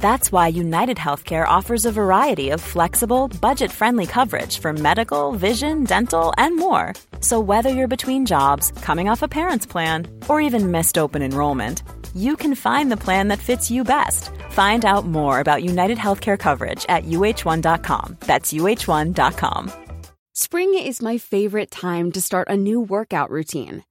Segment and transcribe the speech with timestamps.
[0.00, 5.84] That's why United Healthcare offers a variety of flexible, budget friendly coverage for medical, vision,
[5.84, 6.94] dental, and more.
[7.20, 11.82] So, whether you're between jobs, coming off a parent's plan, or even missed open enrollment,
[12.14, 14.30] you can find the plan that fits you best.
[14.50, 18.16] Find out more about United Healthcare coverage at uh1.com.
[18.20, 19.72] That's uh1.com.
[20.34, 23.84] Spring is my favorite time to start a new workout routine.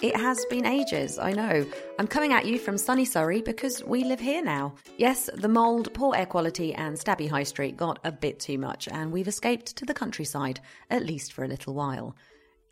[0.00, 1.66] It has been ages, I know.
[1.98, 4.76] I'm coming at you from sunny Surrey because we live here now.
[4.96, 8.86] Yes, the mould, poor air quality, and stabby high street got a bit too much,
[8.86, 12.14] and we've escaped to the countryside, at least for a little while.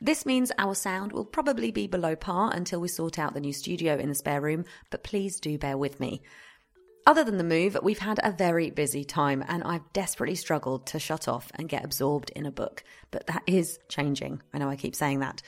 [0.01, 3.53] This means our sound will probably be below par until we sort out the new
[3.53, 6.23] studio in the spare room, but please do bear with me.
[7.09, 11.01] Other than the move, we've had a very busy time, and I've desperately struggled to
[11.01, 12.85] shut off and get absorbed in a book.
[13.11, 14.43] But that is changing.
[14.55, 15.43] I know I keep saying that.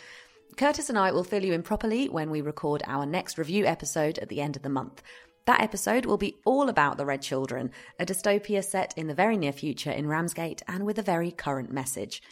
[0.58, 4.18] Curtis and I will fill you in properly when we record our next review episode
[4.18, 5.04] at the end of the month.
[5.46, 7.70] That episode will be all about The Red Children,
[8.00, 11.72] a dystopia set in the very near future in Ramsgate and with a very current
[11.72, 12.22] message.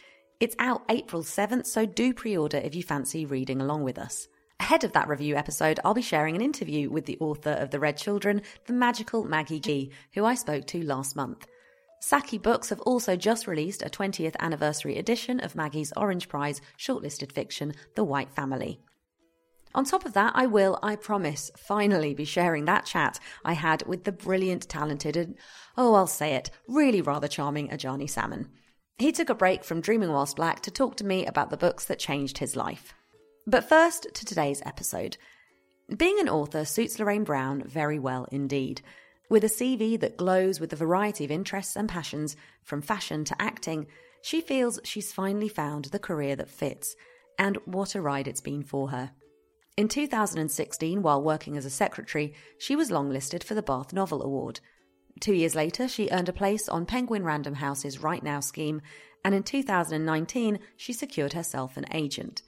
[0.41, 4.27] It's out April 7th, so do pre order if you fancy reading along with us.
[4.59, 7.79] Ahead of that review episode, I'll be sharing an interview with the author of The
[7.79, 11.47] Red Children, the magical Maggie Gee, who I spoke to last month.
[12.01, 17.31] Saqi Books have also just released a 20th anniversary edition of Maggie's Orange Prize shortlisted
[17.31, 18.79] fiction, The White Family.
[19.73, 23.85] On top of that, I will, I promise, finally be sharing that chat I had
[23.85, 25.35] with the brilliant, talented, and,
[25.75, 28.49] oh, I'll say it, really rather charming Adjani Salmon.
[28.97, 31.85] He took a break from Dreaming Whilst Black to talk to me about the books
[31.85, 32.93] that changed his life.
[33.45, 35.17] But first, to today's episode.
[35.95, 38.81] Being an author suits Lorraine Brown very well indeed.
[39.29, 43.41] With a CV that glows with a variety of interests and passions, from fashion to
[43.41, 43.87] acting,
[44.21, 46.95] she feels she's finally found the career that fits,
[47.37, 49.11] and what a ride it's been for her.
[49.75, 54.61] In 2016, while working as a secretary, she was longlisted for the Bath Novel Award.
[55.19, 58.81] Two years later, she earned a place on Penguin Random House's WriteNow scheme,
[59.25, 62.43] and in 2019, she secured herself an agent.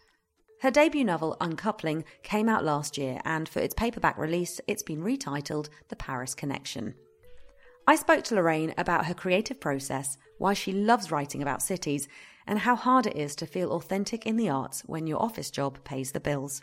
[0.62, 5.02] Her debut novel, Uncoupling, came out last year, and for its paperback release, it's been
[5.02, 6.96] retitled The Paris Connection.
[7.88, 12.10] I spoke to Lorraine about her creative process, why she loves writing about cities,
[12.46, 15.82] and how hard it is to feel authentic in the arts when your office job
[15.86, 16.62] pays the bills.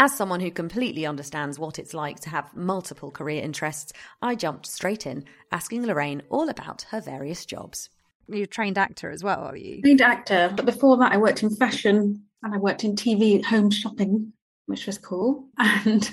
[0.00, 4.66] As someone who completely understands what it's like to have multiple career interests, I jumped
[4.66, 7.90] straight in, asking Lorraine all about her various jobs.
[8.26, 9.82] You're a trained actor as well, are you?
[9.82, 13.70] trained actor, but before that, I worked in fashion and I worked in TV home
[13.70, 14.32] shopping,
[14.66, 15.48] which was cool.
[15.58, 16.10] And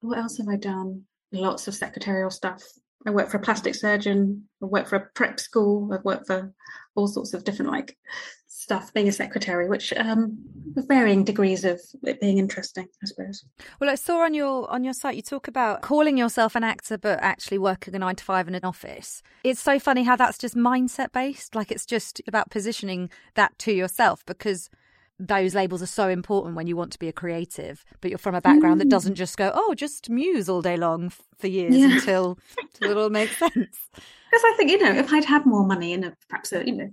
[0.00, 1.02] what else have I done?
[1.32, 2.62] Lots of secretarial stuff.
[3.06, 4.48] I worked for a plastic surgeon.
[4.62, 5.92] I worked for a prep school.
[5.92, 6.52] I've worked for
[6.94, 7.96] all sorts of different like
[8.68, 10.36] stuff being a secretary, which um,
[10.74, 13.44] with varying degrees of it being interesting, I suppose.
[13.80, 16.98] Well, I saw on your on your site you talk about calling yourself an actor,
[16.98, 19.22] but actually working a nine to five in an office.
[19.42, 21.54] It's so funny how that's just mindset based.
[21.54, 24.68] Like it's just about positioning that to yourself because
[25.18, 28.34] those labels are so important when you want to be a creative, but you're from
[28.34, 28.90] a background that mm.
[28.90, 31.94] doesn't just go, oh, just muse all day long for years Yeah.
[31.94, 33.54] until, until it all makes sense.
[33.54, 36.76] Because I think, you know, if I'd had more money and a, perhaps a, you
[36.76, 36.90] know,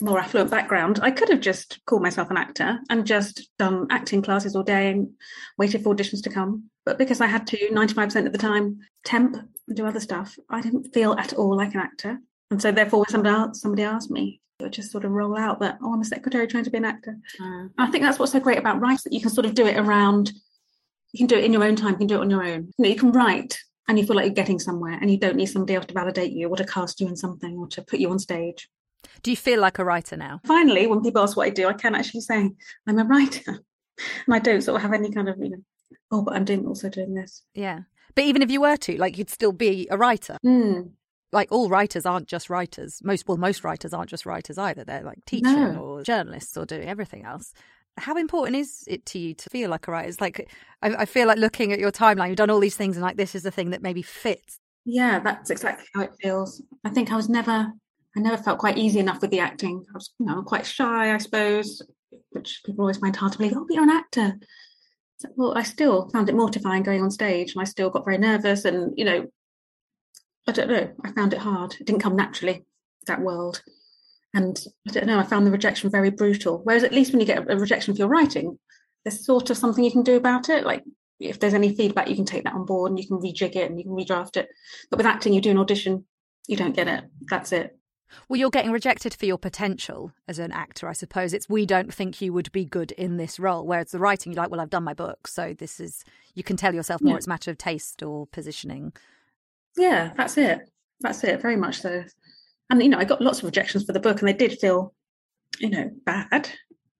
[0.00, 4.22] more affluent background, I could have just called myself an actor and just done acting
[4.22, 5.10] classes all day and
[5.56, 6.70] waited for auditions to come.
[6.84, 10.60] But because I had to 95% of the time temp and do other stuff, I
[10.60, 12.18] didn't feel at all like an actor.
[12.50, 15.78] And so therefore when somebody somebody asked me, it just sort of roll out that,
[15.82, 17.16] oh, I'm a secretary trying to be an actor.
[17.38, 19.66] And I think that's what's so great about writing, that you can sort of do
[19.66, 20.32] it around,
[21.12, 22.72] you can do it in your own time, you can do it on your own.
[22.76, 25.36] You know, you can write and you feel like you're getting somewhere and you don't
[25.36, 28.00] need somebody else to validate you or to cast you in something or to put
[28.00, 28.68] you on stage.
[29.22, 30.40] Do you feel like a writer now?
[30.44, 32.50] Finally, when people ask what I do, I can actually say
[32.86, 33.64] I'm a writer.
[34.26, 35.62] And I don't sort of have any kind of, you know,
[36.12, 37.42] oh, but I'm doing also doing this.
[37.52, 37.80] Yeah.
[38.14, 40.36] But even if you were to, like, you'd still be a writer.
[40.42, 40.82] Hmm.
[41.32, 43.00] Like, all writers aren't just writers.
[43.02, 44.84] Most, well, most writers aren't just writers either.
[44.84, 45.78] They're like teaching No.
[45.80, 47.52] or journalists or doing everything else.
[47.98, 50.08] How important is it to you to feel like a writer?
[50.08, 50.50] It's like,
[50.82, 53.16] I, I feel like looking at your timeline, you've done all these things and like,
[53.16, 54.58] this is the thing that maybe fits.
[54.84, 56.62] Yeah, that's exactly how it feels.
[56.84, 57.72] I think I was never,
[58.16, 59.84] I never felt quite easy enough with the acting.
[59.90, 61.82] I was, you know, quite shy, I suppose,
[62.30, 63.52] which people always find hard to believe.
[63.54, 64.38] Oh, but you're an actor.
[65.18, 68.18] So, well, I still found it mortifying going on stage, and I still got very
[68.18, 69.26] nervous, and you know,
[70.48, 70.90] I don't know.
[71.04, 71.76] I found it hard.
[71.78, 72.64] It didn't come naturally.
[73.06, 73.62] That world,
[74.34, 75.18] and I don't know.
[75.18, 76.60] I found the rejection very brutal.
[76.64, 78.58] Whereas at least when you get a rejection for your writing,
[79.04, 80.64] there's sort of something you can do about it.
[80.64, 80.84] Like
[81.20, 83.70] if there's any feedback, you can take that on board and you can rejig it
[83.70, 84.48] and you can redraft it.
[84.90, 86.04] But with acting, you do an audition,
[86.46, 87.04] you don't get it.
[87.30, 87.78] That's it.
[88.28, 91.32] Well, you're getting rejected for your potential as an actor, I suppose.
[91.32, 93.66] It's we don't think you would be good in this role.
[93.66, 96.04] Whereas the writing, you're like, well, I've done my book, so this is
[96.34, 97.12] you can tell yourself more.
[97.12, 97.16] Yeah.
[97.18, 98.92] It's a matter of taste or positioning.
[99.76, 100.60] Yeah, that's it.
[101.00, 101.40] That's it.
[101.40, 102.04] Very much so.
[102.70, 104.94] And you know, I got lots of rejections for the book, and they did feel,
[105.58, 106.50] you know, bad.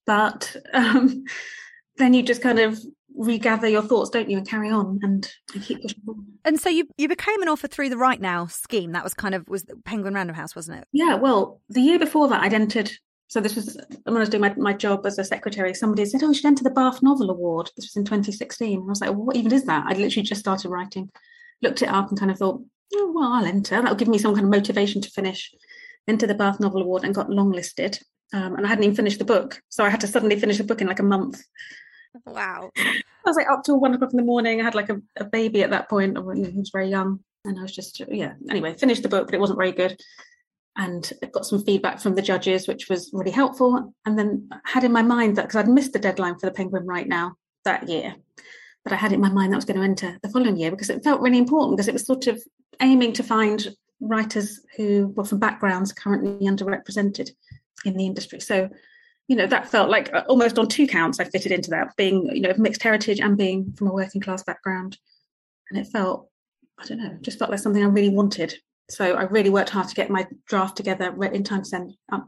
[0.07, 1.25] But um,
[1.97, 2.79] then you just kind of
[3.19, 6.25] regather your thoughts, don't you, and carry on and, and keep pushing forward.
[6.45, 8.93] And so you you became an author through the WriteNow scheme.
[8.93, 10.89] That was kind of was Penguin Random House, wasn't it?
[10.93, 11.17] Yeah.
[11.17, 12.91] Well, the year before that, I'd entered.
[13.31, 15.75] So this was when I was doing my, my job as a secretary.
[15.75, 18.81] Somebody said, "Oh, you should enter the Bath Novel Award." This was in 2016.
[18.81, 21.11] I was like, well, "What even is that?" I'd literally just started writing,
[21.63, 22.63] looked it up, and kind of thought,
[22.95, 23.81] "Oh, well, I'll enter.
[23.81, 25.53] That'll give me some kind of motivation to finish."
[26.07, 28.03] Enter the Bath Novel Award and got longlisted.
[28.33, 30.65] Um, and I hadn't even finished the book, so I had to suddenly finish the
[30.65, 31.43] book in like a month.
[32.27, 32.71] Wow.
[32.77, 34.61] I was like up till one o'clock in the morning.
[34.61, 36.17] I had like a, a baby at that point.
[36.17, 37.21] He was very young.
[37.45, 38.35] And I was just, yeah.
[38.51, 39.99] Anyway, finished the book, but it wasn't very good.
[40.77, 43.95] And I got some feedback from the judges, which was really helpful.
[44.07, 46.87] And then had in my mind that because I'd missed the deadline for the Penguin
[46.87, 47.33] WriteNow
[47.65, 48.17] that year,
[48.93, 51.05] I had in my mind that was going to enter the following year because it
[51.05, 52.43] felt really important because it was sort of
[52.81, 53.69] aiming to find
[54.01, 57.31] writers who were from backgrounds currently underrepresented
[57.85, 58.41] in the industry.
[58.41, 58.69] So
[59.29, 62.29] you know that felt like uh, almost on two counts i fitted into that being
[62.35, 64.97] you know of mixed heritage and being from a working class background
[65.71, 66.29] and it felt
[66.79, 68.55] i don't know just felt like something i really wanted
[68.91, 72.27] so i really worked hard to get my draft together in time to send up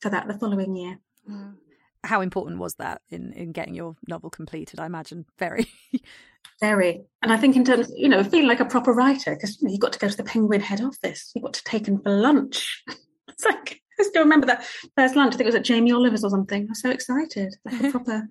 [0.00, 0.98] for that the following year
[1.30, 1.54] mm.
[2.08, 5.66] How important was that in in getting your novel completed i imagine very
[6.60, 9.68] very and i think in terms you know feeling like a proper writer because you,
[9.68, 12.00] know, you got to go to the penguin head office you got to take him
[12.00, 12.82] for lunch
[13.28, 14.64] it's like I still remember that
[14.96, 15.34] first lunch.
[15.34, 16.62] I think it was at Jamie Oliver's or something.
[16.62, 17.56] I was so excited.
[17.64, 18.28] Like a proper.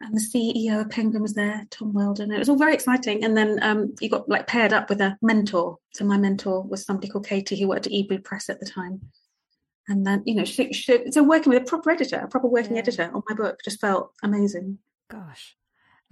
[0.00, 2.32] And the CEO of Penguin was there, Tom Weldon.
[2.32, 3.24] It was all very exciting.
[3.24, 5.78] And then um, you got like paired up with a mentor.
[5.92, 9.00] So my mentor was somebody called Katie who worked at Ebury Press at the time.
[9.90, 12.76] And then, you know, she, she, so working with a proper editor, a proper working
[12.76, 12.82] yeah.
[12.82, 14.78] editor on my book just felt amazing.
[15.08, 15.56] Gosh.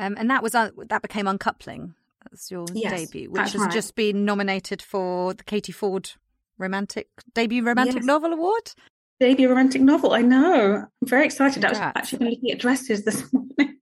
[0.00, 1.94] Um, and that was uh, that became Uncoupling.
[2.24, 3.70] That's your yes, debut, which has right.
[3.70, 6.16] just been nominated for the Katie Fforde
[6.58, 8.04] romantic debut romantic yes.
[8.04, 8.72] novel award.
[9.20, 10.12] Debut romantic novel.
[10.12, 10.84] I know.
[11.02, 11.62] I'm very excited.
[11.62, 11.78] Congrats.
[11.78, 13.78] I was actually looking at dresses this morning,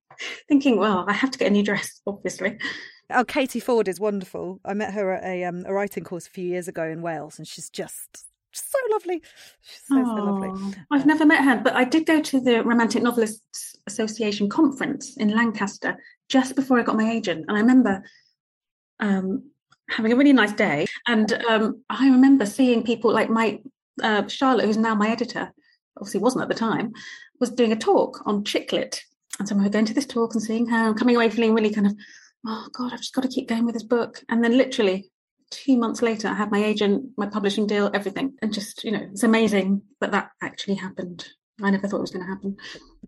[0.46, 2.58] thinking, well, I have to get a new dress, obviously.
[3.08, 4.60] Oh, Katie Fforde is wonderful.
[4.64, 7.38] I met her at a, um, a writing course a few years ago in Wales,
[7.38, 8.25] and she's just
[8.60, 9.22] so lovely.
[9.62, 10.76] She's so, so lovely.
[10.90, 15.30] I've never met her, but I did go to the Romantic Novelists Association conference in
[15.30, 15.96] Lancaster
[16.28, 17.44] just before I got my agent.
[17.48, 18.04] And I remember
[19.00, 19.50] um,
[19.90, 20.86] having a really nice day.
[21.06, 23.60] And um, I remember seeing people like my
[24.02, 25.52] uh, Charlotte, who's now my editor,
[25.98, 26.92] obviously wasn't at the time,
[27.40, 29.02] was doing a talk on chick lit.
[29.38, 31.54] And so we were going to this talk and seeing her and coming away feeling
[31.54, 31.94] really kind of,
[32.46, 34.22] oh God, I've just got to keep going with this book.
[34.28, 35.10] And then literally
[35.50, 38.34] two months later, I had my agent, my publishing deal, everything.
[38.42, 41.26] And just, you know, it's amazing that that actually happened.
[41.62, 42.56] I never thought it was going to happen.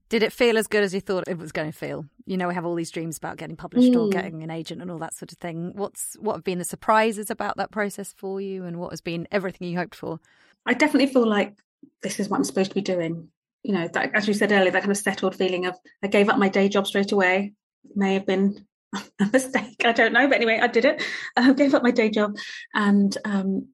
[0.08, 2.06] Did it feel as good as you thought it was going to feel?
[2.24, 4.00] You know, we have all these dreams about getting published mm.
[4.00, 5.72] or getting an agent and all that sort of thing.
[5.74, 9.28] What's what have been the surprises about that process for you, and what has been
[9.30, 10.18] everything you hoped for?
[10.64, 11.56] I definitely feel like
[12.02, 13.28] this is what I'm supposed to be doing.
[13.62, 16.30] You know, that, as you said earlier, that kind of settled feeling of I gave
[16.30, 17.52] up my day job straight away.
[17.94, 18.66] May have been
[19.20, 19.82] a mistake.
[19.84, 21.02] I don't know, but anyway, I did it.
[21.36, 22.36] I gave up my day job,
[22.74, 23.68] and um,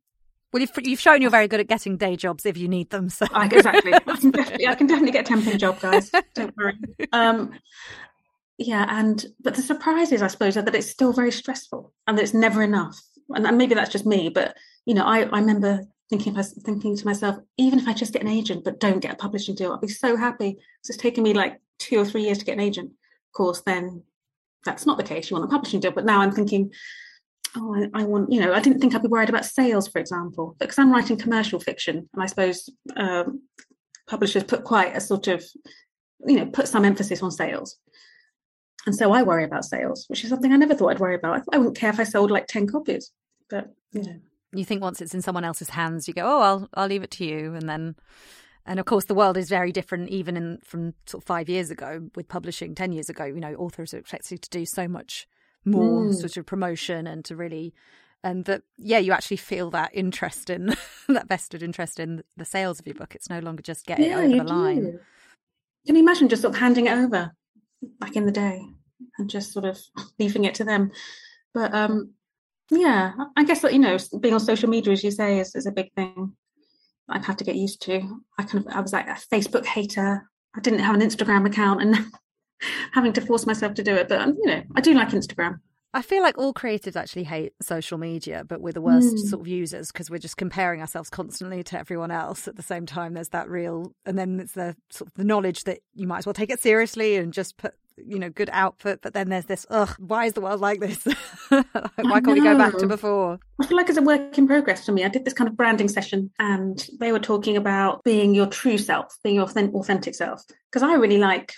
[0.53, 3.09] well, you've, you've shown you're very good at getting day jobs if you need them.
[3.09, 6.11] So I, exactly, I can definitely, I can definitely get a temping job, guys.
[6.35, 6.79] Don't worry.
[7.13, 7.53] Um,
[8.59, 12.23] yeah, and but the surprise is, I suppose, that it's still very stressful and that
[12.23, 13.01] it's never enough.
[13.31, 14.57] And maybe that's just me, but
[14.87, 18.29] you know, I, I remember thinking thinking to myself, even if I just get an
[18.29, 20.59] agent but don't get a publishing deal, I'll be so happy.
[20.83, 22.91] So it's taken me like two or three years to get an agent.
[22.91, 24.05] Of course, then
[24.65, 25.31] that's not the case.
[25.31, 26.73] You want a publishing deal, but now I'm thinking,
[27.57, 29.99] oh, I, I, want, you know, I didn't think I'd be worried about sales, for
[29.99, 33.43] example, because I'm writing commercial fiction, and I suppose um,
[34.09, 35.45] publishers put quite a sort of,
[36.27, 37.77] you know, put some emphasis on sales.
[38.87, 41.39] And so I worry about sales, which is something I never thought I'd worry about.
[41.39, 43.11] I, I wouldn't care if I sold like 10 copies,
[43.49, 44.21] but, you know.
[44.53, 47.11] You think once it's in someone else's hands, you go, oh, I'll, I'll leave it
[47.13, 47.55] to you.
[47.55, 47.97] And then,
[48.67, 51.71] and of course, the world is very different, even in from sort of five years
[51.71, 52.75] ago with publishing.
[52.75, 55.27] Ten years ago, you know, authors are expected to do so much
[55.65, 56.15] more mm.
[56.15, 57.75] sort of promotion and to really
[58.23, 60.75] and that yeah you actually feel that interest in
[61.09, 64.21] that vested interest in the sales of your book it's no longer just getting yeah,
[64.21, 64.53] it over the do.
[64.53, 65.01] line
[65.87, 67.33] can you imagine just sort of handing it over
[67.99, 68.63] back in the day
[69.19, 69.79] and just sort of
[70.19, 70.91] leaving it to them
[71.53, 72.13] but um
[72.71, 75.67] yeah i guess that you know being on social media as you say is, is
[75.67, 76.33] a big thing
[77.09, 78.01] i've had to get used to
[78.39, 81.83] i kind of i was like a facebook hater i didn't have an instagram account
[81.83, 81.97] and
[82.93, 85.59] having to force myself to do it but um, you know i do like instagram
[85.97, 89.29] I feel like all creatives actually hate social media, but we're the worst Mm.
[89.29, 92.49] sort of users because we're just comparing ourselves constantly to everyone else.
[92.49, 95.63] At the same time, there's that real, and then it's the sort of the knowledge
[95.65, 99.01] that you might as well take it seriously and just put, you know, good output.
[99.03, 101.05] But then there's this, ugh, why is the world like this?
[101.49, 101.65] why
[102.21, 103.39] can't we go back to before?
[103.61, 105.05] I feel like it's a work in progress for me.
[105.05, 108.79] I did this kind of branding session and they were talking about being your true
[108.79, 110.43] self, being your authentic self.
[110.71, 111.53] Because I really like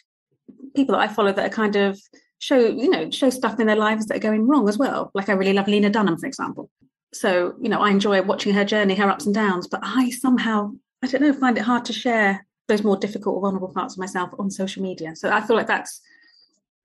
[0.75, 1.99] people that I follow that are kind of
[2.39, 5.11] show, you know, show stuff in their lives that are going wrong as well.
[5.15, 6.71] Like I really love Lena Dunham, for example.
[7.15, 10.73] So, you know, I enjoy watching her journey, her ups and downs, but I somehow,
[11.03, 13.99] I don't know, find it hard to share those more difficult or vulnerable parts of
[13.99, 15.15] myself on social media.
[15.17, 16.03] So I feel like that's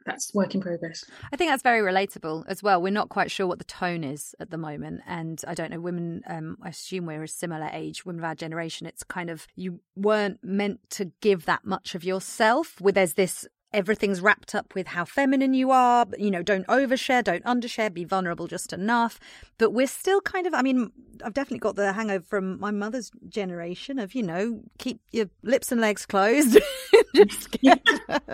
[0.05, 1.03] that's work in progress.
[1.31, 2.81] I think that's very relatable as well.
[2.81, 5.01] We're not quite sure what the tone is at the moment.
[5.07, 8.35] And I don't know, women, um, I assume we're a similar age, women of our
[8.35, 8.87] generation.
[8.87, 12.79] It's kind of, you weren't meant to give that much of yourself.
[12.81, 16.05] Where there's this, everything's wrapped up with how feminine you are.
[16.17, 19.19] You know, don't overshare, don't undershare, be vulnerable just enough.
[19.57, 20.91] But we're still kind of, I mean,
[21.23, 25.71] I've definitely got the hangover from my mother's generation of, you know, keep your lips
[25.71, 26.57] and legs closed.
[27.15, 27.81] just get,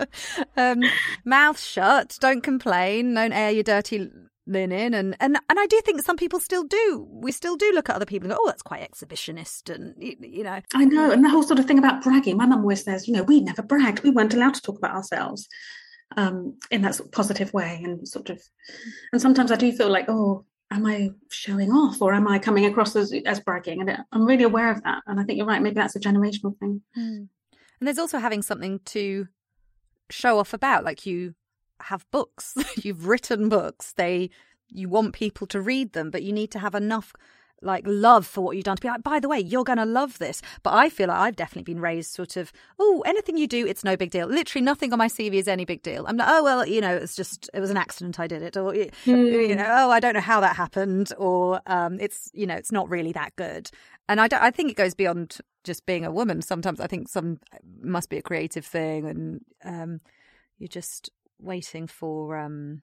[0.56, 0.82] um,
[1.24, 4.10] mouth shut, don't complain, don't air your dirty
[4.48, 7.06] linen and, and and I do think some people still do.
[7.10, 10.16] We still do look at other people and go, Oh, that's quite exhibitionist and you,
[10.20, 10.60] you know.
[10.74, 12.36] I know, and the whole sort of thing about bragging.
[12.36, 14.02] My mum always says, you know, we never bragged.
[14.02, 15.48] We weren't allowed to talk about ourselves
[16.16, 18.40] um, in that sort of positive way, and sort of.
[19.12, 22.66] And sometimes I do feel like, oh, am I showing off, or am I coming
[22.66, 23.80] across as as bragging?
[23.80, 25.02] And I'm really aware of that.
[25.06, 25.62] And I think you're right.
[25.62, 26.82] Maybe that's a generational thing.
[27.80, 29.28] And there's also having something to
[30.10, 31.34] show off about, like you
[31.80, 33.92] have books, you've written books.
[33.92, 34.30] They
[34.70, 37.12] you want people to read them, but you need to have enough
[37.60, 40.18] like love for what you've done to be like, by the way, you're gonna love
[40.18, 40.40] this.
[40.62, 43.82] But I feel like I've definitely been raised sort of, oh, anything you do, it's
[43.82, 44.28] no big deal.
[44.28, 46.04] Literally nothing on my CV is any big deal.
[46.06, 48.56] I'm like, oh well, you know, it's just it was an accident, I did it,
[48.56, 48.90] or you
[49.48, 52.70] you know, oh, I don't know how that happened, or um, it's you know, it's
[52.70, 53.70] not really that good.
[54.08, 56.42] And I, don't- I think it goes beyond just being a woman.
[56.42, 57.40] Sometimes I think some
[57.82, 60.00] must be a creative thing, and um,
[60.58, 62.82] you're just waiting for um,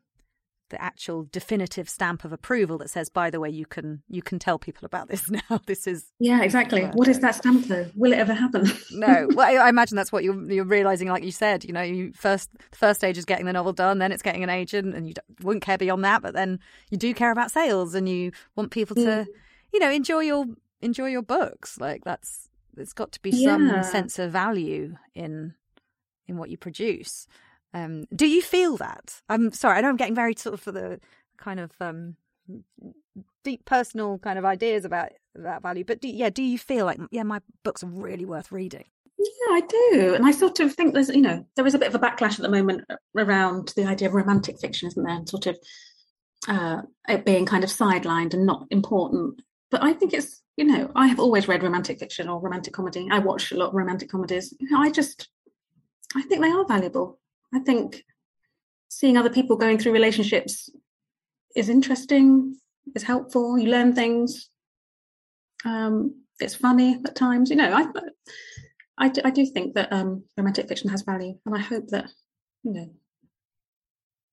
[0.70, 4.40] the actual definitive stamp of approval that says, by the way, you can you can
[4.40, 5.60] tell people about this now.
[5.68, 6.84] This is Yeah, exactly.
[6.86, 7.86] What is that stamp though?
[7.96, 8.66] Will it ever happen?
[8.92, 9.28] no.
[9.36, 11.64] Well, I- I imagine that's what you're you're realizing, like you said.
[11.66, 14.44] You know, you first the first stage is getting the novel done, then it's getting
[14.44, 16.22] an agent, and you wouldn't care beyond that.
[16.22, 16.60] But then
[16.90, 19.28] you do care about sales, and you want people to,
[19.74, 20.46] you know, enjoy your
[20.82, 21.80] enjoy your books.
[21.80, 25.54] Like that's there's got to be some sense of value in
[26.28, 27.28] in what you produce.
[27.76, 29.22] Um, do you feel that?
[29.28, 31.00] I'm sorry, I know I'm getting very sort of for the
[31.38, 32.16] kind of um,
[33.44, 37.00] deep personal kind of ideas about that value, but do, yeah, do you feel like
[37.12, 38.86] yeah, my books are really worth reading?
[39.18, 40.14] Yeah, I do.
[40.16, 42.36] And I sort of think there's, you know, there is a bit of a backlash
[42.36, 42.86] at the moment
[43.18, 45.16] around the idea of romantic fiction, isn't there?
[45.16, 45.58] And sort of
[46.48, 49.42] uh, it being kind of sidelined and not important.
[49.70, 53.08] But I think it's, you know, I have always read romantic fiction or romantic comedy.
[53.12, 54.54] I watch a lot of romantic comedies.
[54.60, 55.30] You know, I just,
[56.16, 57.20] I think they are valuable.
[57.54, 58.04] I think
[58.90, 60.70] seeing other people going through relationships
[61.56, 62.56] is interesting,
[62.96, 63.58] is helpful.
[63.58, 64.50] You learn things.
[65.64, 67.50] Um, it's funny at times.
[67.50, 67.88] You know, I,
[68.98, 72.10] I do, I do think that um, romantic fiction has value, and I hope that
[72.64, 72.90] you know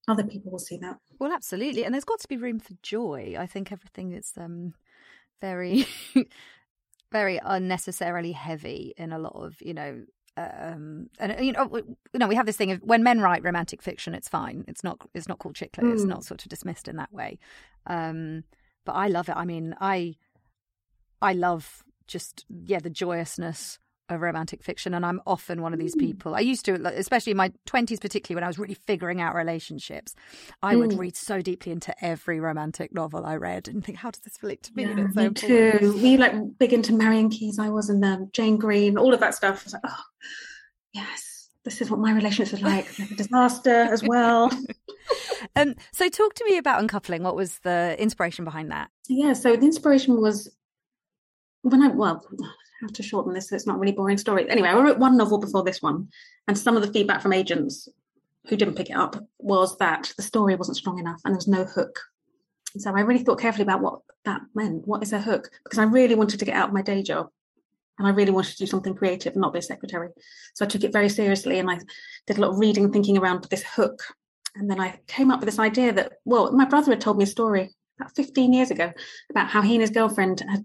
[0.09, 0.97] other people will see that.
[1.19, 3.37] Well, absolutely, and there's got to be room for joy.
[3.39, 4.75] I think everything is um,
[5.41, 5.87] very,
[7.13, 10.03] very unnecessarily heavy in a lot of you know.
[10.37, 13.83] Um, and you know, you know, we have this thing of when men write romantic
[13.83, 14.65] fiction, it's fine.
[14.67, 15.93] It's not, it's not called chick lit.
[15.93, 16.09] It's Mm.
[16.09, 17.39] not sort of dismissed in that way.
[17.87, 18.45] Um,
[18.85, 19.37] but I love it.
[19.37, 20.17] I mean, I,
[21.21, 23.79] I love just yeah the joyousness
[24.15, 26.35] of romantic fiction, and I'm often one of these people.
[26.35, 30.15] I used to, especially in my twenties, particularly when I was really figuring out relationships.
[30.63, 30.99] I would Mm.
[30.99, 34.63] read so deeply into every romantic novel I read and think, how does this relate
[34.65, 34.85] to me?
[34.85, 36.01] Yeah, it's so me too.
[36.03, 37.59] We like big into Marian Keyes.
[37.59, 39.63] I was and um, Jane Green, all of that stuff.
[39.63, 40.03] I was like, oh,
[40.93, 42.91] yes, this is what my relationships are like.
[42.97, 44.51] They're a disaster as well.
[45.57, 47.25] Um, so, talk to me about uncoupling.
[47.25, 48.89] What was the inspiration behind that?
[49.09, 49.33] yeah.
[49.33, 50.49] So the inspiration was
[51.63, 52.25] when I well.
[52.83, 54.51] Have to shorten this so it's not really boring story.
[54.51, 56.09] Anyway, I wrote one novel before this one,
[56.49, 57.89] and some of the feedback from agents
[58.49, 61.47] who didn't pick it up was that the story wasn't strong enough and there was
[61.47, 62.01] no hook.
[62.77, 64.89] So I really thought carefully about what that meant.
[64.89, 65.49] What is a hook?
[65.63, 67.29] Because I really wanted to get out of my day job
[67.99, 70.09] and I really wanted to do something creative, and not be a secretary.
[70.55, 71.79] So I took it very seriously and I
[72.27, 74.03] did a lot of reading, thinking around this hook.
[74.57, 77.25] And then I came up with this idea that, well, my brother had told me
[77.25, 77.71] a story
[78.01, 78.93] about 15 years ago
[79.31, 80.65] about how he and his girlfriend had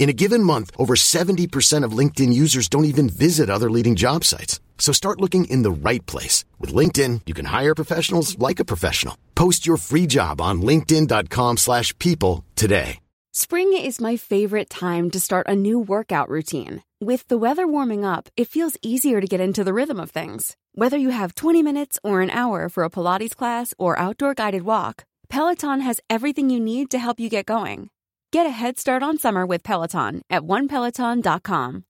[0.00, 4.24] In a given month, over 70% of LinkedIn users don't even visit other leading job
[4.24, 4.58] sites.
[4.78, 6.46] So start looking in the right place.
[6.58, 9.18] With LinkedIn, you can hire professionals like a professional.
[9.34, 12.98] Post your free job on linkedin.com slash people today.
[13.32, 16.82] Spring is my favorite time to start a new workout routine.
[16.98, 20.56] With the weather warming up, it feels easier to get into the rhythm of things.
[20.72, 24.62] Whether you have 20 minutes or an hour for a Pilates class or outdoor guided
[24.62, 27.90] walk, Peloton has everything you need to help you get going.
[28.32, 31.84] Get a head start on summer with Peloton at onepeloton.com.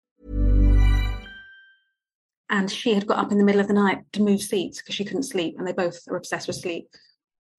[2.51, 4.95] And she had got up in the middle of the night to move seats because
[4.95, 6.89] she couldn't sleep, and they both are obsessed with sleep.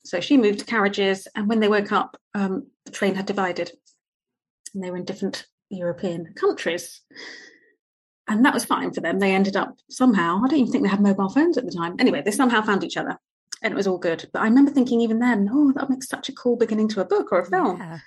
[0.06, 3.70] So she moved carriages, and when they woke up, um, the train had divided,
[4.74, 7.02] and they were in different European countries.
[8.30, 9.20] And that was fine for them.
[9.20, 11.98] They ended up somehow, I don't even think they had mobile phones at the time.
[12.00, 13.18] Anyway, they somehow found each other
[13.62, 14.30] and it was all good.
[14.32, 17.06] But I remember thinking even then, oh, that makes such a cool beginning to a
[17.06, 17.78] book or a film.
[17.80, 18.00] Yeah.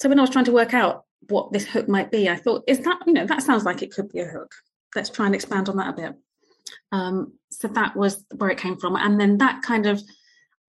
[0.00, 2.64] So when I was trying to work out what this hook might be, I thought,
[2.66, 4.52] is that, you know, that sounds like it could be a hook.
[4.96, 6.14] Let's try and expand on that a bit.
[6.90, 8.96] Um, so that was where it came from.
[8.96, 10.00] And then that kind of,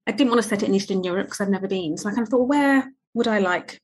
[0.06, 1.98] I didn't want to set it in Eastern Europe because I've never been.
[1.98, 3.80] So I kind of thought, where would I like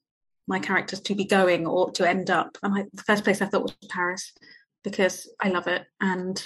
[0.47, 2.57] my characters to be going or to end up?
[2.61, 4.33] And I, the first place I thought was Paris
[4.83, 5.85] because I love it.
[6.01, 6.45] And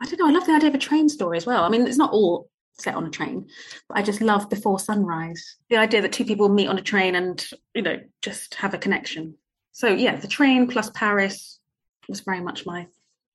[0.00, 1.64] I don't know, I love the idea of a train story as well.
[1.64, 3.48] I mean, it's not all set on a train,
[3.88, 5.56] but I just love before sunrise.
[5.70, 8.78] The idea that two people meet on a train and, you know, just have a
[8.78, 9.34] connection.
[9.72, 11.60] So yeah, the train plus Paris
[12.08, 12.86] was very much my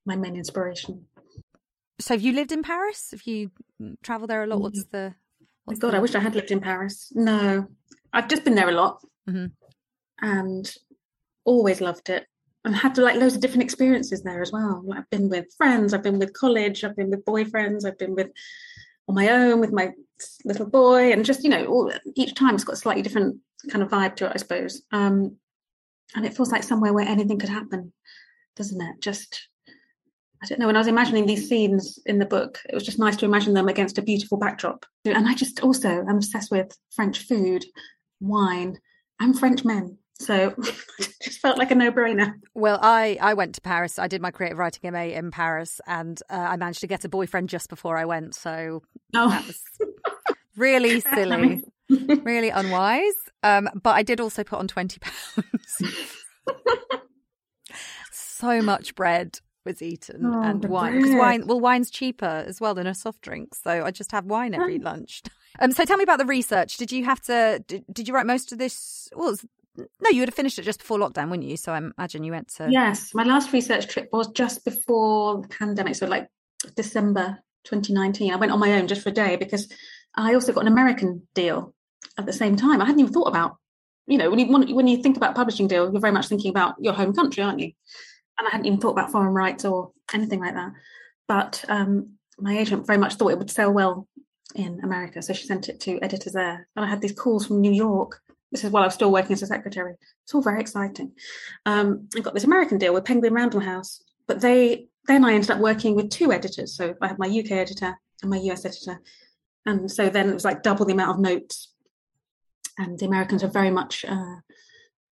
[0.05, 1.05] my main inspiration.
[1.99, 3.11] So have you lived in Paris?
[3.11, 3.51] Have you
[4.03, 4.61] travelled there a lot?
[4.61, 5.97] What's the Oh what's God, the...
[5.97, 7.11] I wish I had lived in Paris.
[7.13, 7.67] No,
[8.13, 9.51] I've just been there a lot Mhm.
[10.21, 10.75] and
[11.43, 12.25] always loved it.
[12.63, 14.81] And had like loads of different experiences there as well.
[14.85, 18.15] Like, I've been with friends, I've been with college, I've been with boyfriends, I've been
[18.15, 18.29] with
[19.07, 19.91] on my own with my
[20.45, 23.37] little boy, and just you know, all, each time it's got a slightly different
[23.69, 24.83] kind of vibe to it, I suppose.
[24.91, 25.37] Um,
[26.15, 27.93] and it feels like somewhere where anything could happen,
[28.55, 29.01] doesn't it?
[29.01, 29.47] Just
[30.41, 30.67] I don't know.
[30.67, 33.53] When I was imagining these scenes in the book, it was just nice to imagine
[33.53, 34.85] them against a beautiful backdrop.
[35.05, 37.65] And I just also am obsessed with French food,
[38.19, 38.77] wine,
[39.19, 39.97] and French men.
[40.19, 40.53] So
[40.99, 42.33] it just felt like a no-brainer.
[42.55, 43.99] Well, I, I went to Paris.
[43.99, 47.09] I did my creative writing MA in Paris, and uh, I managed to get a
[47.09, 48.35] boyfriend just before I went.
[48.35, 48.81] So
[49.15, 49.61] Oh, that was
[50.55, 53.13] really silly, really unwise.
[53.43, 55.81] Um, but I did also put on twenty pounds.
[58.11, 62.73] so much bread was eaten Oh, and wine because wine well wine's cheaper as well
[62.73, 65.23] than a soft drink so i just have wine every lunch
[65.59, 68.25] um so tell me about the research did you have to did, did you write
[68.25, 69.45] most of this well was-
[69.77, 72.31] no you would have finished it just before lockdown wouldn't you so i imagine you
[72.31, 73.13] went to yes.
[73.13, 76.27] My last research trip was just before the pandemic, so like
[76.75, 78.33] December 2019.
[78.33, 79.71] I went on my own just for a day because
[80.15, 81.73] I also got an American deal
[82.17, 82.81] at the same time.
[82.81, 83.57] I hadn't even thought about,
[84.07, 86.75] you know, when you when, you think about publishing deal, you're very much thinking about
[86.79, 87.71] your home country, aren't you?
[88.37, 90.71] And I hadn't even thought about foreign rights or anything like that.
[91.27, 94.07] But um, my agent very much thought it would sell well
[94.55, 96.67] in America, so she sent it to editors there.
[96.75, 98.21] And I had these calls from New York.
[98.51, 99.95] This is while I was still working as a secretary.
[100.23, 101.11] It's all very exciting.
[101.65, 105.51] Um, I got this American deal with Penguin Random House, but they then I ended
[105.51, 106.75] up working with two editors.
[106.75, 109.01] So I had my UK editor and my US editor,
[109.65, 111.73] and so then it was like double the amount of notes.
[112.77, 114.35] And the Americans are very much uh,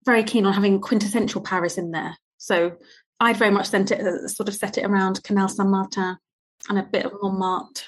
[0.05, 2.17] very keen on having quintessential Paris in there.
[2.39, 2.77] So
[3.21, 6.17] I'd very much sent it uh, sort of set it around Canal Saint Martin
[6.69, 7.85] and a bit of Montmartre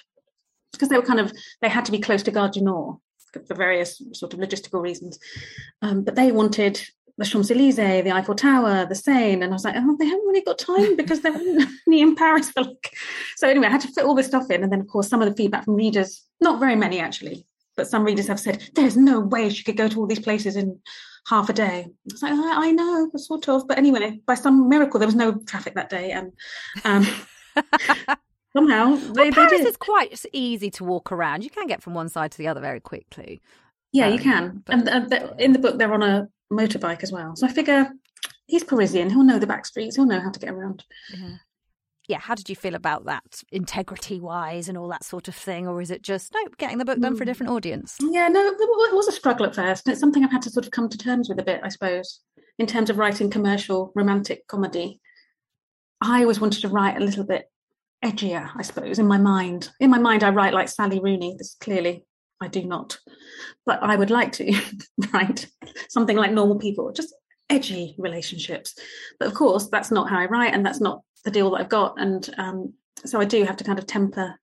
[0.72, 2.98] because they were kind of they had to be close to Gare du Nord
[3.46, 5.18] for various sort of logistical reasons.
[5.82, 6.80] Um, but they wanted
[7.20, 10.26] the Champs Elysees, the Eiffel Tower, the Seine, and I was like, oh, they haven't
[10.26, 11.34] really got time because they're
[11.86, 12.96] only in Paris for like.
[13.36, 15.20] So anyway, I had to fit all this stuff in, and then of course some
[15.20, 18.96] of the feedback from readers, not very many actually, but some readers have said, "There's
[18.96, 20.80] no way she could go to all these places in
[21.28, 24.70] half a day." I was like, I, I know, sort of, but anyway, by some
[24.70, 26.32] miracle, there was no traffic that day, and
[26.84, 27.06] um,
[28.52, 31.44] somehow they, well, Paris is quite easy to walk around.
[31.44, 33.40] You can get from one side to the other very quickly.
[33.92, 34.62] Yeah, you Um, can.
[34.66, 37.34] but- And the- in the book, they're on a motorbike as well.
[37.36, 37.90] So I figure
[38.46, 39.10] he's Parisian.
[39.10, 39.96] He'll know the back streets.
[39.96, 40.84] He'll know how to get around.
[42.08, 45.68] Yeah, how did you feel about that, integrity wise, and all that sort of thing,
[45.68, 47.98] or is it just nope, getting the book done for a different audience?
[48.00, 49.86] Yeah, no, it it was a struggle at first.
[49.86, 51.68] And it's something I've had to sort of come to terms with a bit, I
[51.68, 52.18] suppose,
[52.58, 55.00] in terms of writing commercial romantic comedy.
[56.00, 57.48] I always wanted to write a little bit
[58.04, 59.70] edgier, I suppose, in my mind.
[59.80, 61.34] In my mind, I write like Sally Rooney.
[61.36, 62.04] This clearly
[62.40, 62.98] I do not.
[63.66, 64.60] But I would like to
[65.12, 65.46] write
[65.88, 67.14] something like normal people, just
[67.48, 68.74] edgy relationships.
[69.18, 71.68] But of course, that's not how I write, and that's not the deal that I've
[71.68, 72.00] got.
[72.00, 74.36] And um, so I do have to kind of temper.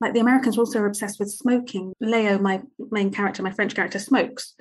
[0.00, 1.92] Like the Americans are also obsessed with smoking.
[2.00, 4.54] Leo, my main character, my French character, smokes.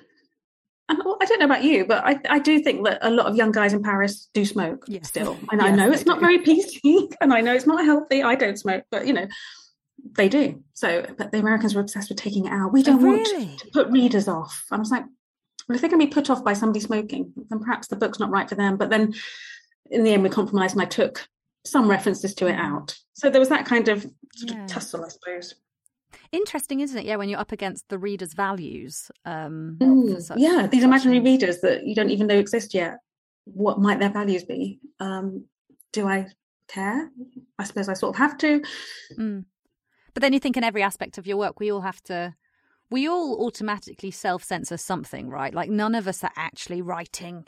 [0.89, 3.36] And I don't know about you, but I, I do think that a lot of
[3.36, 5.10] young guys in Paris do smoke Yes.
[5.10, 5.38] still.
[5.52, 6.21] And I know it's not do.
[6.21, 8.23] very PC, and I know it's not healthy.
[8.23, 9.28] I don't smoke, but you know,
[10.15, 10.63] they do.
[10.73, 12.71] So, but the Americans were obsessed with taking it out.
[12.71, 13.58] We oh, don't want really?
[13.58, 14.63] to put readers off.
[14.71, 15.04] I was like,
[15.67, 18.19] well, if they're going to be put off by somebody smoking, then perhaps the book's
[18.19, 18.78] not right for them.
[18.78, 19.13] But then
[19.91, 21.28] in the end, we compromised and I took
[21.65, 22.60] some references to it mm.
[22.60, 22.97] out.
[23.13, 24.04] So there was that kind of,
[24.36, 24.63] sort Yeah.
[24.63, 25.56] of tussle, I suppose.
[26.32, 27.06] Interesting, isn't it?
[27.06, 29.12] Yeah, when you're up against the reader's values.
[29.26, 32.98] Um, Mm, such- yeah, these imaginary readers that you don't even know exist yet.
[33.46, 34.80] What might their values be?
[35.00, 35.46] Um,
[35.93, 36.28] do I
[36.67, 37.10] care?
[37.58, 38.62] I suppose I sort of have to.
[39.17, 39.46] Mm.
[40.13, 42.36] But then you think in every aspect of your work, we all have to,
[42.89, 45.54] we all automatically self censor something, right?
[45.54, 47.46] Like none of us are actually writing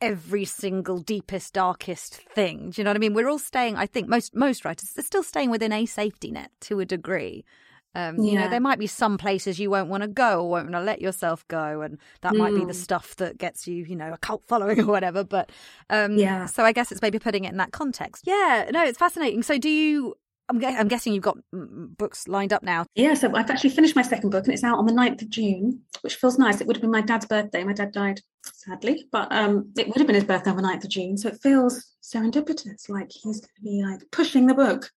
[0.00, 2.70] every single deepest, darkest thing.
[2.70, 3.14] Do you know what I mean?
[3.14, 6.50] We're all staying, I think most, most writers are still staying within a safety net
[6.62, 7.44] to a degree.
[7.94, 10.64] Um, You know, there might be some places you won't want to go or won't
[10.70, 12.82] want to let yourself go, and that might be the Mm.
[12.82, 15.24] stuff that gets you, you know, a cult following or whatever.
[15.24, 15.50] But
[15.90, 16.46] um, Yeah.
[16.46, 18.26] so I guess it's maybe putting it in that context.
[18.26, 19.42] Yeah, no, it's fascinating.
[19.42, 20.14] So do you?
[20.48, 22.84] I'm, I'm guessing you've got mm, books lined up now.
[22.94, 25.30] Yeah, so I've actually finished my second book and it's out on the 9th of
[25.30, 26.60] June, which feels nice.
[26.60, 27.62] It would have been my dad's birthday.
[27.64, 30.84] My dad died, sadly, but um, it would have been his birthday on the 9th
[30.84, 31.16] of June.
[31.16, 34.90] So it feels serendipitous, like he's going to be like pushing the book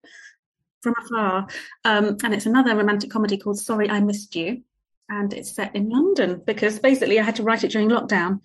[0.86, 1.48] from afar.
[1.84, 4.62] Um, and it's another romantic comedy called Sorry I Missed You.
[5.10, 8.40] And it's set in London because basically I had to write it during lockdown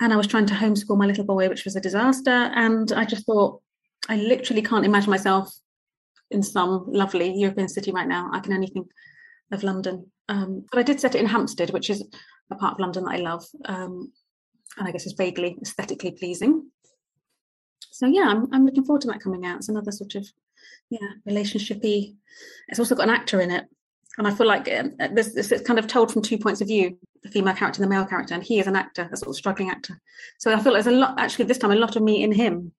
[0.00, 2.30] and I was trying to homeschool my little boy, which was a disaster.
[2.30, 3.60] And I just thought,
[4.08, 5.52] I literally can't imagine myself
[6.30, 8.30] in some lovely European city right now.
[8.32, 8.88] I can only think
[9.52, 10.10] of London.
[10.28, 12.04] Um, but I did set it in Hampstead, which is
[12.50, 14.12] a part of London that I love, um,
[14.78, 16.70] and I guess is vaguely aesthetically pleasing.
[17.90, 19.58] So yeah, I'm I'm looking forward to that coming out.
[19.58, 20.26] It's another sort of
[20.90, 22.14] yeah relationshipy.
[22.68, 23.64] It's also got an actor in it,
[24.18, 26.68] and I feel like um, this, this is kind of told from two points of
[26.68, 29.30] view: the female character and the male character, and he is an actor, a sort
[29.30, 30.00] of struggling actor.
[30.38, 32.32] So I feel like there's a lot actually this time a lot of me in
[32.32, 32.72] him,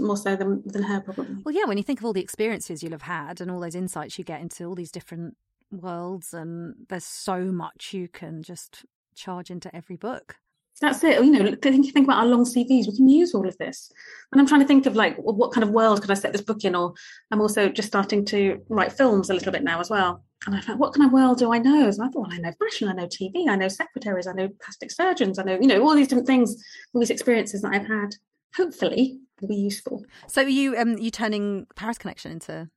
[0.00, 1.36] more so than than her probably.
[1.44, 3.74] Well, yeah, when you think of all the experiences you'll have had and all those
[3.74, 5.36] insights you get into all these different
[5.70, 10.36] worlds, and there's so much you can just charge into every book.
[10.80, 11.22] That's it.
[11.24, 12.86] You know, think think about our long CVs.
[12.86, 13.90] We can use all of this.
[14.30, 16.32] And I'm trying to think of like, well, what kind of world could I set
[16.32, 16.76] this book in?
[16.76, 16.94] Or
[17.30, 20.24] I'm also just starting to write films a little bit now as well.
[20.46, 21.88] And I thought, what kind of world do I know?
[21.88, 24.48] And I thought, well, I know fashion, I know TV, I know secretaries, I know
[24.62, 26.54] plastic surgeons, I know, you know, all these different things,
[26.92, 28.14] all these experiences that I've had.
[28.56, 30.04] Hopefully, will be useful.
[30.26, 32.68] So, are you um, you turning Paris Connection into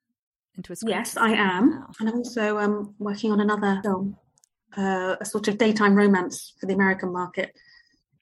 [0.56, 0.96] into a script?
[0.96, 1.88] Yes, I am, Wow.
[2.00, 4.18] and I'm also um, working on another film,
[4.76, 7.56] uh, a sort of daytime romance for the American market,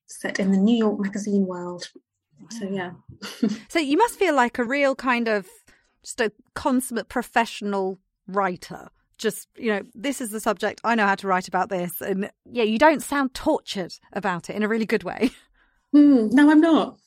[0.09, 1.89] set in the New York magazine world.
[2.51, 2.91] So yeah.
[3.69, 5.47] So you must feel like a real kind of
[6.03, 8.89] just a consummate professional writer.
[9.17, 10.81] Just you know, this is the subject.
[10.83, 14.55] I know how to write about this, and yeah, you don't sound tortured about it
[14.55, 15.31] in a really good way.
[15.91, 16.99] Hmm, no, I'm not.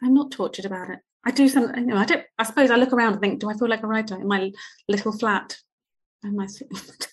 [0.00, 1.00] I'm not tortured about it.
[1.24, 3.50] I do some, you know, I don't, I suppose I look around and think, do
[3.50, 4.52] I feel like a writer in my
[4.88, 5.56] little flat?
[6.22, 6.46] And my,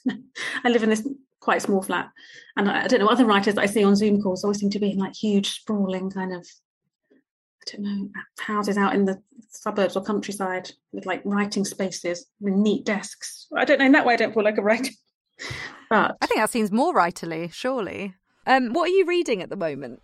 [0.64, 1.08] I live in this
[1.42, 2.10] quite small flat.
[2.56, 4.70] And I, I don't know, other writers that I see on Zoom calls always seem
[4.70, 6.48] to be in like huge, sprawling kind of,
[7.12, 12.54] I don't know, houses out in the suburbs or countryside with like writing spaces with
[12.54, 13.48] neat desks.
[13.56, 14.92] I don't know, in that way I don't feel like a writer.
[15.90, 18.14] But I think that seems more writerly, surely.
[18.48, 20.02] Um, what are you reading at the moment?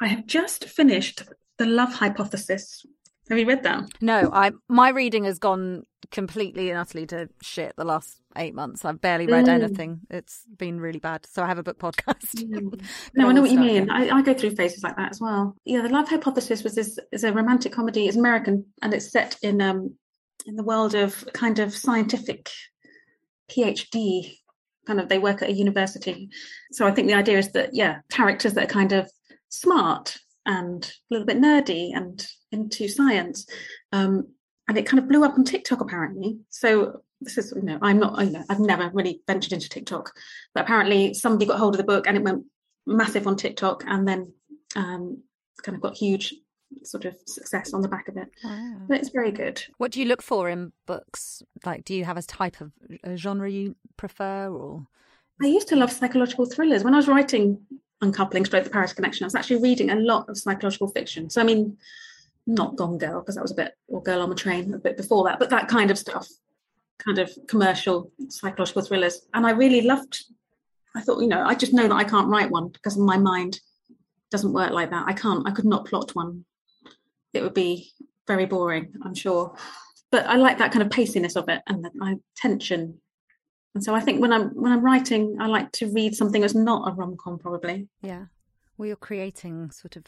[0.00, 1.22] I have just finished
[1.56, 2.86] The Love Hypothesis.
[3.28, 3.88] Have you read that?
[4.00, 8.84] No, I my reading has gone completely and utterly to shit the last eight months.
[8.84, 9.48] I've barely read Mm.
[9.64, 10.00] anything.
[10.08, 11.26] It's been really bad.
[11.26, 12.40] So I have a book podcast.
[13.14, 13.90] No, I know what you mean.
[13.90, 15.56] I, I go through phases like that as well.
[15.64, 18.06] Yeah, the Love Hypothesis was this is a romantic comedy.
[18.06, 19.94] It's American and it's set in um
[20.46, 22.48] in the world of kind of scientific
[23.50, 24.36] PhD
[24.86, 26.28] kind of they work at a university.
[26.72, 29.10] So I think the idea is that yeah, characters that are kind of
[29.48, 33.46] smart and a little bit nerdy and into science.
[33.92, 34.28] Um
[34.68, 36.38] and it kind of blew up on TikTok apparently.
[36.50, 40.12] So this is you know I'm not you know I've never really ventured into TikTok,
[40.54, 42.44] but apparently somebody got hold of the book and it went
[42.86, 44.32] massive on TikTok and then
[44.76, 45.22] um,
[45.62, 46.34] kind of got huge
[46.82, 48.28] sort of success on the back of it.
[48.42, 48.76] Wow.
[48.88, 49.62] But it's very good.
[49.78, 51.42] What do you look for in books?
[51.64, 52.72] Like, do you have a type of
[53.04, 54.86] a genre you prefer, or
[55.42, 56.84] I used to love psychological thrillers.
[56.84, 57.60] When I was writing
[58.02, 61.30] Uncoupling Straight the Paris Connection, I was actually reading a lot of psychological fiction.
[61.30, 61.76] So I mean,
[62.46, 64.96] not Gone Girl because that was a bit or Girl on the Train a bit
[64.96, 66.28] before that, but that kind of stuff,
[66.98, 69.26] kind of commercial psychological thrillers.
[69.32, 70.24] And I really loved.
[70.96, 73.60] I thought, you know, I just know that I can't write one because my mind
[74.30, 75.06] doesn't work like that.
[75.06, 75.46] I can't.
[75.48, 76.44] I could not plot one.
[77.32, 77.92] It would be
[78.26, 79.56] very boring, I'm sure.
[80.10, 83.00] But I like that kind of paciness of it and the tension.
[83.74, 86.54] And so I think when I'm when I'm writing, I like to read something that's
[86.54, 87.88] not a rom com, probably.
[88.02, 88.26] yeah,
[88.76, 90.04] well, you're creating sort of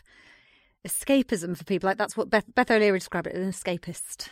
[0.86, 1.88] escapism for people.
[1.88, 4.28] Like that's what Beth, Beth O'Leary described it as an escapist.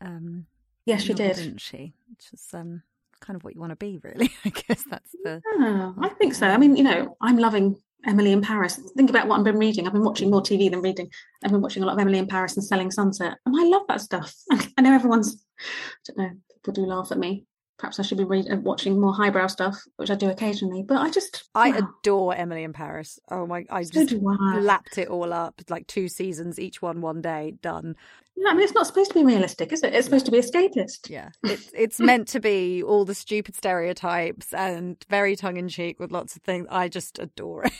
[0.00, 0.46] Um,
[0.86, 1.36] Yes, she novel, did.
[1.36, 1.94] didn't she?
[2.08, 2.80] Which is um,
[3.20, 4.30] kind of what you want to be, really.
[4.44, 5.42] I guess that's the.
[5.58, 6.46] Yeah, I think so.
[6.46, 7.74] I mean, you know, I'm loving
[8.06, 8.78] Emily in Paris.
[8.96, 9.86] Think about what I've been reading.
[9.86, 11.10] I've been watching more TV than reading.
[11.44, 13.82] I've been watching a lot of Emily in Paris and Selling Sunset, and I love
[13.88, 14.32] that stuff.
[14.78, 15.44] I know everyone's.
[15.58, 15.64] I
[16.06, 16.30] don't know.
[16.52, 17.44] People do laugh at me.
[17.78, 20.82] Perhaps I should be read, uh, watching more highbrow stuff, which I do occasionally.
[20.82, 23.18] But I just, I yeah, adore Emily in Paris.
[23.30, 23.64] Oh my!
[23.68, 24.60] I so just I.
[24.60, 27.94] lapped it all up, like two seasons, each one one day, done.
[28.34, 29.94] Yeah, I mean, it's not supposed to be realistic, is it?
[29.94, 31.10] It's supposed to be escapist.
[31.10, 36.00] Yeah, it's it's meant to be all the stupid stereotypes and very tongue in cheek
[36.00, 36.66] with lots of things.
[36.70, 37.72] I just adore it.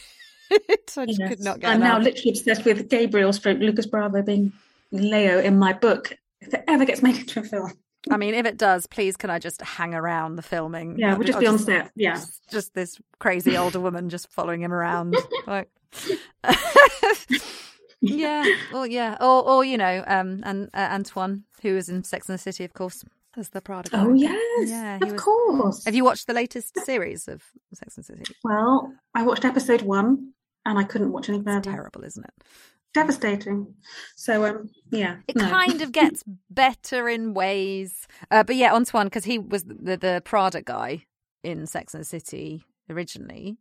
[0.96, 1.28] I just Yes.
[1.28, 4.52] could not get I'm now literally obsessed with Gabriel stroke Lucas Bravo being
[4.92, 6.16] Leo in my book.
[6.40, 7.72] If it ever gets made into a film,
[8.10, 10.98] I mean, if it does, please can I just hang around the filming?
[10.98, 11.90] yeah, we'll just I'll be on set.
[11.96, 12.14] Yeah.
[12.14, 15.16] just, just this crazy older woman just following him around.
[15.46, 15.68] like,
[18.00, 22.28] yeah, or yeah, or or you know, um, and uh, Antoine, who is in Sex
[22.28, 23.04] and the City, of course,
[23.36, 23.90] as the Prada.
[23.94, 25.84] Oh yes, yeah, of was- course.
[25.84, 27.42] Have you watched the latest series of
[27.74, 28.34] Sex and the City?
[28.44, 30.32] Well, I watched episode one
[30.64, 31.70] and I couldn't watch any further.
[31.70, 32.44] Terrible, isn't it?
[32.94, 33.74] Devastating.
[34.14, 35.16] So, um, yeah.
[35.28, 35.48] It no.
[35.48, 40.22] kind of gets better in ways, uh, but yeah, Antoine because he was the the
[40.24, 41.04] Prada guy
[41.42, 43.58] in Sex and the City originally.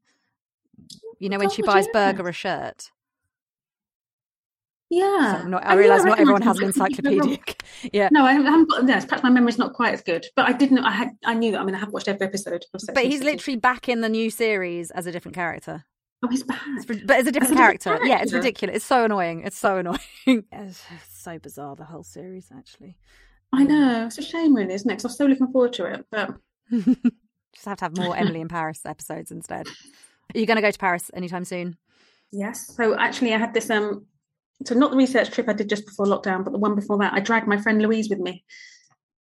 [1.20, 2.92] You know when she buys Berger a shirt.
[4.90, 5.42] Yeah.
[5.42, 7.56] So not, I I realise not everyone has an recognised him, but I couldn't encyclopedia.
[7.94, 9.06] yeah, No, I haven't got this.
[9.06, 10.80] Perhaps my memory's not quite as good, but I didn't.
[10.80, 11.10] I had.
[11.26, 11.62] I knew that.
[11.62, 14.10] I mean, I have watched every episode of Sex but he's literally back in the
[14.10, 15.86] new series as a different character.
[16.26, 16.60] Oh, he's back.
[16.78, 18.06] It's ri- but as a different a different character.
[18.06, 18.78] Yeah, it's ridiculous.
[18.78, 19.44] It's so annoying.
[19.44, 20.00] It's so annoying.
[20.52, 22.98] it's so bizarre the whole series actually.
[23.54, 24.06] I know.
[24.08, 24.96] It's a shame, really, isn't it?
[24.96, 26.36] 'Cause I was so looking forward to it, but
[26.72, 29.68] Just have to have more Emily in Paris episodes instead.
[29.68, 31.78] Are you going to go to Paris anytime soon?
[32.32, 32.76] Yes.
[32.76, 33.70] So actually, I had this.
[33.70, 34.08] Um,
[34.66, 37.14] so not the research trip I did just before lockdown, but the one before that.
[37.14, 38.44] I dragged my friend Louise with me,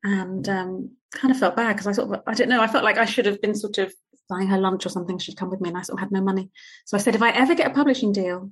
[0.03, 2.61] and um, kind of felt bad because I sort of I don't know.
[2.61, 3.93] I felt like I should have been sort of
[4.29, 5.17] buying her lunch or something.
[5.17, 6.49] She'd come with me, and I sort of had no money.
[6.85, 8.51] So I said, if I ever get a publishing deal,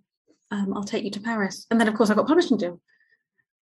[0.51, 1.65] um, I'll take you to Paris.
[1.71, 2.79] And then, of course, I got a publishing deal,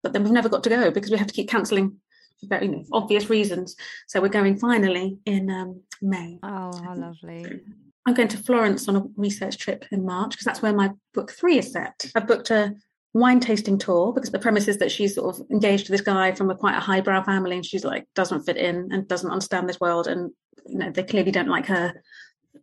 [0.02, 1.96] but then we've never got to go because we have to keep cancelling
[2.40, 3.76] for very you know, obvious reasons.
[4.08, 6.38] So we're going finally in um, May.
[6.42, 7.60] Oh, how lovely.
[8.06, 11.30] I'm going to Florence on a research trip in March because that's where my book
[11.30, 12.10] three is set.
[12.14, 12.74] I've booked a
[13.12, 16.32] wine tasting tour because the premise is that she's sort of engaged to this guy
[16.32, 19.68] from a quite a highbrow family and she's like doesn't fit in and doesn't understand
[19.68, 20.30] this world and
[20.66, 22.02] you know they clearly don't like her.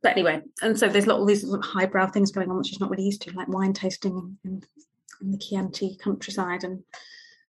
[0.01, 2.57] But anyway, and so there's a lot of these sort of highbrow things going on
[2.57, 4.61] which she's not really used to, like wine tasting in,
[5.21, 6.83] in the Chianti countryside and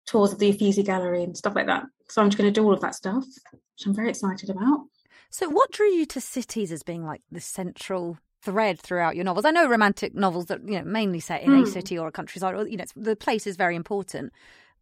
[0.07, 1.85] tours of the Uffizi Gallery and stuff like that.
[2.09, 4.87] So I'm just going to do all of that stuff, which I'm very excited about.
[5.31, 9.45] So, what drew you to cities as being like the central thread throughout your novels?
[9.45, 11.67] I know romantic novels that you know mainly set in a Mm.
[11.67, 14.33] city or a countryside, or you know, the place is very important.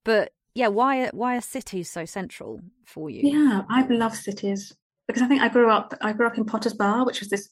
[0.05, 3.29] But yeah, why why are cities so central for you?
[3.31, 4.75] Yeah, I love cities
[5.07, 5.95] because I think I grew up.
[6.01, 7.49] I grew up in Potters Bar, which was this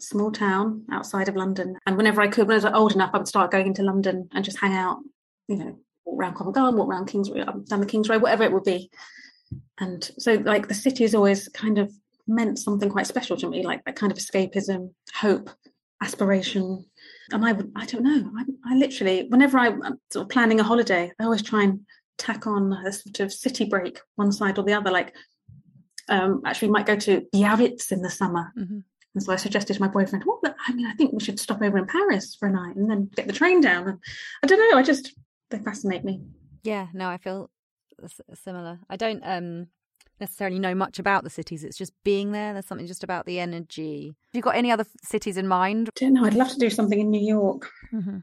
[0.00, 1.76] small town outside of London.
[1.86, 4.28] And whenever I could, when I was old enough, I would start going into London
[4.32, 4.98] and just hang out.
[5.48, 8.52] You know, walk around Covent Garden, walk around Kings down the Kings Road, whatever it
[8.52, 8.90] would be.
[9.78, 11.92] And so, like the city has always kind of
[12.26, 15.50] meant something quite special to me, like that kind of escapism, hope,
[16.02, 16.84] aspiration.
[17.32, 20.64] And I would, I don't know, I, I literally, whenever I'm sort of planning a
[20.64, 21.80] holiday, I always try and
[22.18, 24.90] tack on a sort of city break, one side or the other.
[24.90, 25.14] Like
[26.08, 28.52] um, actually might go to Biarritz in the summer.
[28.58, 28.80] Mm-hmm.
[29.14, 31.62] And so I suggested to my boyfriend, well, I mean, I think we should stop
[31.62, 33.88] over in Paris for a night and then get the train down.
[33.88, 33.98] And
[34.42, 35.14] I don't know, I just,
[35.50, 36.22] they fascinate me.
[36.64, 37.50] Yeah, no, I feel
[38.34, 38.80] similar.
[38.90, 39.68] I don't um,
[40.20, 41.64] necessarily know much about the cities.
[41.64, 42.52] It's just being there.
[42.52, 44.16] There's something just about the energy.
[44.32, 45.90] Have you got any other cities in mind?
[45.90, 46.24] I don't know.
[46.24, 48.18] I'd love to do something in New York, mm-hmm.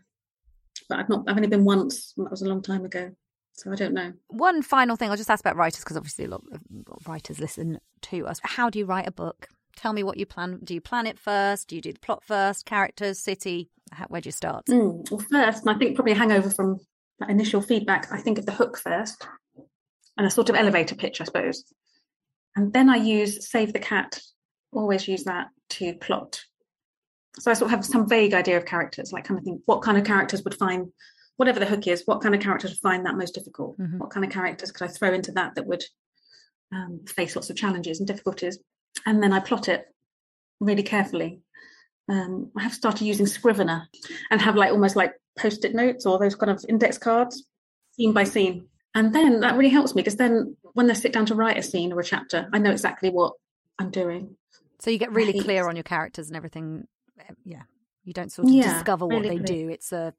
[0.90, 1.24] but I've not.
[1.28, 2.14] I've only been once.
[2.18, 3.12] that was a long time ago.
[3.54, 4.14] So I don't know.
[4.28, 7.80] One final thing, I'll just ask about writers because obviously a lot of writers listen
[8.04, 8.40] to us.
[8.44, 9.48] How do you write a book?
[9.76, 10.60] Tell me what you plan.
[10.64, 11.68] Do you plan it first?
[11.68, 12.66] Do you do the plot first?
[12.66, 13.70] Characters, city?
[13.92, 14.66] How, where do you start?
[14.66, 16.80] Mm, well, first, and I think probably a hangover from
[17.20, 18.12] that initial feedback.
[18.12, 19.28] I think of the hook first,
[20.18, 21.64] and a sort of elevator pitch, I suppose,
[22.56, 24.20] and then I use Save the Cat.
[24.74, 26.42] Always use that to plot.
[27.40, 29.82] So I sort of have some vague idea of characters, like kind of think what
[29.82, 30.92] kind of characters would find
[31.42, 33.76] whatever the hook is, what kind of characters find that most difficult?
[33.80, 33.98] Mm-hmm.
[33.98, 35.84] What kind of characters could I throw into that that would
[36.72, 38.60] um, face lots of challenges and difficulties?
[39.08, 39.86] And then I plot it
[40.60, 41.42] really carefully.
[42.08, 43.88] Um, I have started using Scrivener
[44.30, 47.48] and have like almost like post-it notes or those kind of index cards,
[47.94, 48.68] scene by scene.
[48.94, 51.64] And then that really helps me because then when I sit down to write a
[51.64, 53.34] scene or a chapter, I know exactly what
[53.80, 54.36] I'm doing.
[54.80, 56.88] So you get really clear on your characters and everything.
[57.20, 57.64] Eh, yeah.
[58.04, 59.68] You don't sort of yeah, discover what really they clear.
[59.68, 59.70] do.
[59.70, 60.14] It's a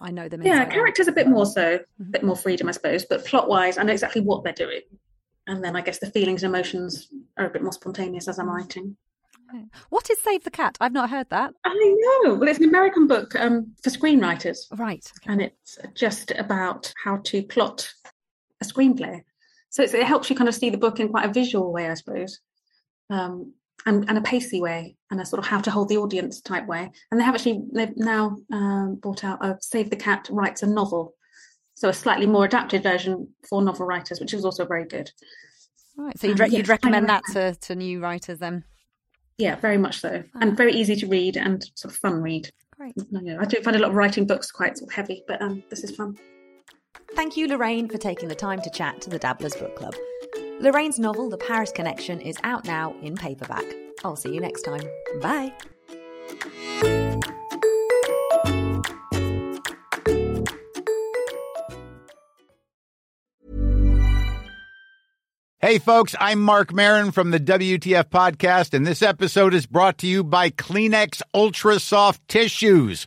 [0.00, 0.42] I know them.
[0.42, 2.02] Yeah, characters a bit more so, mm-hmm.
[2.02, 3.04] a bit more freedom, I suppose.
[3.04, 4.80] But plot wise, I know exactly what they're doing,
[5.46, 8.46] and then I guess the feelings and emotions are a bit more spontaneous as I'm
[8.46, 8.54] mm.
[8.54, 8.96] writing.
[9.88, 10.76] What is Save the Cat?
[10.80, 11.52] I've not heard that.
[11.64, 11.74] I
[12.24, 12.34] know.
[12.34, 14.58] Well, it's an American book um, for screenwriters.
[14.76, 15.04] Right.
[15.18, 15.32] Okay.
[15.32, 17.92] And it's just about how to plot
[18.62, 19.22] a screenplay.
[19.70, 21.94] So it helps you kind of see the book in quite a visual way, I
[21.94, 22.40] suppose.
[23.08, 23.54] Um,
[23.86, 26.66] and, and, a pacey way and a sort of how to hold the audience type
[26.66, 26.90] way.
[27.10, 30.66] And they have actually they've now um, brought out a Save the Cat writes a
[30.66, 31.14] novel,
[31.74, 35.10] so a slightly more adapted version for novel writers, which is also very good.
[35.96, 38.64] Right, so you'd, um, you'd recommend that to, to new writers then?
[39.38, 42.50] Yeah, very much so, and very easy to read and sort of fun read.
[42.76, 42.94] Great.
[43.38, 45.84] I do find a lot of writing books quite sort of heavy, but um, this
[45.84, 46.16] is fun.
[47.14, 49.94] Thank you, Lorraine, for taking the time to chat to the Dabblers Book Club.
[50.60, 53.64] Lorraine's novel, The Paris Connection, is out now in paperback.
[54.04, 54.82] I'll see you next time.
[55.22, 55.54] Bye.
[65.62, 70.06] Hey, folks, I'm Marc Maron from the WTF Podcast, and this episode is brought to
[70.06, 73.06] you by Kleenex Ultra Soft Tissues